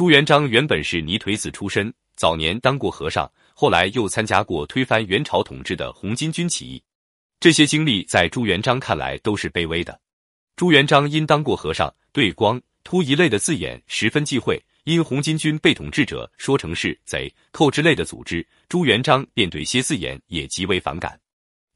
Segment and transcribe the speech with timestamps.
[0.00, 6.82] 朱元璋原本是泥腿子出身，早年当过和尚，后来又参加过推翻元朝统治的红巾军起义。
[7.38, 10.00] 这些经历在朱元璋看来都是卑微的。
[10.56, 14.58] 朱元璋因当过和尚，对“光”“秃”一类的字眼十分忌讳。
[14.84, 21.20] 因红巾军被统治者说成是贼寇之类的组织，朱元璋便对些字眼也极为反感。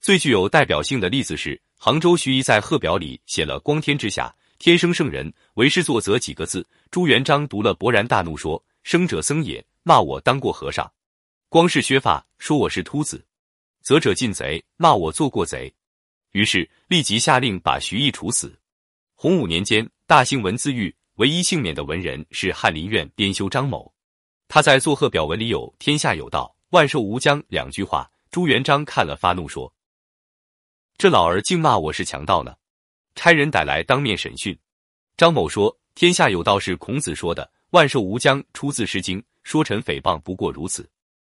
[0.00, 4.34] 最具有代表性的例子是，杭州徐颐在贺表里写了“光天之下，
[4.64, 10.90] 天生圣人，为师作则”几个字，朱元璋读了勃然大怒，说：“生者僧也，骂我当过和尚；
[11.50, 13.18] 光是削发，说我是秃子；
[13.82, 15.70] 则者进贼，骂我做过贼。”
[16.32, 18.58] 于是立即下令把徐颐处死。
[19.14, 20.96] 洪武年间，大兴文字狱。
[21.16, 23.92] 唯一幸免的文人是翰林院编修张某，
[24.48, 28.10] 他在作贺表文里有“天下有道，万寿无疆”两句话。
[28.30, 29.70] 朱元璋看了发怒，说
[30.96, 32.54] ：“这老儿竟骂我是强盗呢！”
[33.16, 34.58] 差人逮来当面审讯。
[35.16, 40.88] 张某说：“天下有道是孔子说的，万寿无疆出自《诗经》，说臣诽谤不过如此。”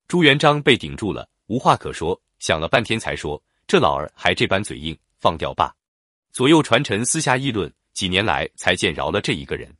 [0.08, 5.74] 朱元璋被顶住了，无话可说，想了半天才说：“这老儿还这般嘴硬，放掉罢。”
[6.32, 7.72] 左右传臣私下议论。
[7.96, 9.74] 几年来才见饶了这一个人，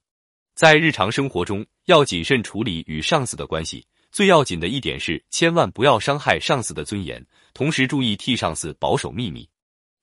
[0.54, 3.86] 在日常生活中要谨慎处理与上司的关系。
[4.10, 7.22] 最要紧的一点是，千万不要伤害上司的尊严，
[7.54, 9.46] 同时注意替上司保守秘密。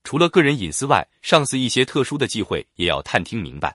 [0.05, 3.75] 除了个人隐私外，上司一些特殊的忌讳也要探听明白。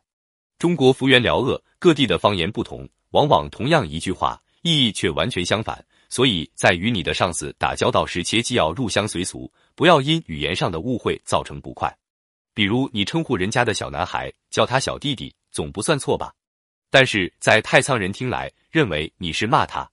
[0.59, 5.83] 中国幅员辽鄂，各地的方言不同，往往同样一句话意义却完全相反。
[6.09, 11.95] 所以在与你的上司打交道时，切记要入乡随俗，不要因语言上的误会造成不快。
[12.53, 16.33] 比如你称呼人家的小男孩叫他小弟弟，总不算错吧？
[16.89, 19.87] 但是在太仓人听来，认为你是骂他。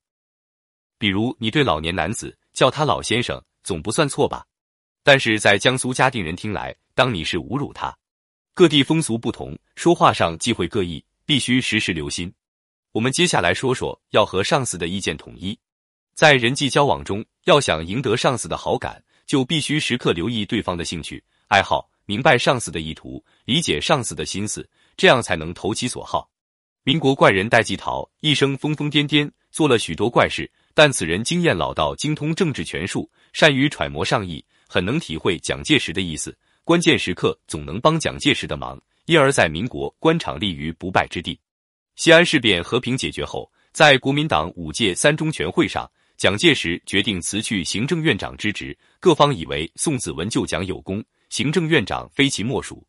[0.97, 4.47] 比如你对老年男子叫他老先生，总不算错吧？
[5.03, 7.95] 但是在江苏嘉定人听来，当你是侮辱他。
[8.57, 12.33] 各地风俗不同，说话上忌讳各异，必须时时留心。
[12.93, 15.59] 我们接下来说说要和上司的意见统一。
[16.15, 21.91] 在人际交往中，要想赢得上司的好感，就必须时刻留意对方的兴趣爱好。
[22.07, 26.31] 明白上司的意图，理解上司的心思，这样才能投其所好。
[26.85, 41.39] 民国怪人戴季陶一生疯疯癫癫，做了许多怪事，但此人经验老道，精通政治权术，善于揣摩上意，很能体会蒋介石的意思，关键时刻总能帮蒋介石的忙，因而，在民国官场立于不败之地。
[41.95, 51.05] 西安事变和平解决后，在国民党五届三中全会上，蒋介石决定辞去行政院长之职，各方以为宋子文救蒋有功。
[51.29, 52.83] 行政院长非其莫属，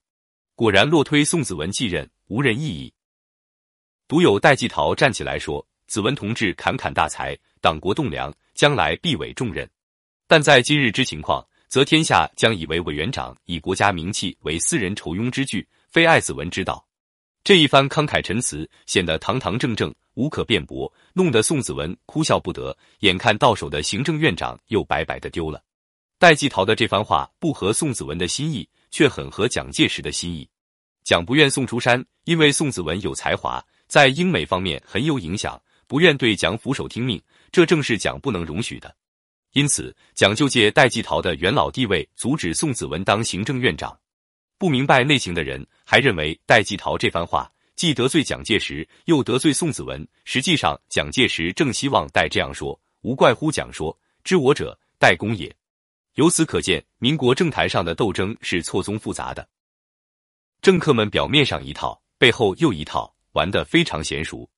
[0.55, 2.93] 果然落推宋子文继任，无人异议。
[4.07, 9.69] 独有戴季陶站起来说：“子文同志侃侃大才，党国栋梁，将来必委重任。
[10.27, 16.87] 但在今日之情况，则天下将以为委员长以国家名气为私人酬庸之具，非爱子文之道。”
[17.43, 22.73] 这一番慷慨陈词显得堂堂正正，无可辩驳，弄得宋子文哭笑不得。
[22.99, 25.61] 眼看到手的行政院长又白白的丢了。
[26.17, 30.47] 戴季陶的这番话不合宋子文的心意，却很合蒋介石的心意。
[31.03, 37.21] 蒋不愿宋出山，因为宋子文有才华，在英美方面很有影响，不愿对蒋俯首听命，
[37.51, 38.95] 这正是蒋不能容许的。
[39.55, 43.97] 因此，蒋就借戴季陶的元老地位，阻止宋子文当行政院长。
[44.57, 50.05] 不明白内情的人，还认为戴季陶这番话既得罪蒋介石，又得罪宋子文。
[50.25, 55.49] 实际上，蒋介石正希望戴这样说，无怪乎蒋说：“知我者，戴公也。”
[56.15, 59.47] 由此可见，民国政坛上的斗争是错综复杂的。
[60.61, 64.49] 政客们表面上一套，背后又一套，玩得非常娴熟。